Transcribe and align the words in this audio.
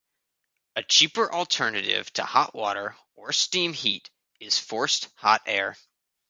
A 0.75 0.81
cheaper 0.81 1.31
alternative 1.31 2.11
to 2.13 2.25
hot 2.25 2.55
water 2.55 2.97
or 3.13 3.31
steam 3.31 3.71
heat 3.71 4.09
is 4.39 4.57
forced 4.57 5.09
hot 5.17 5.43
air. 5.45 5.77